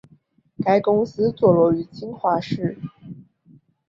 [0.65, 2.79] 该公司坐落在金华市。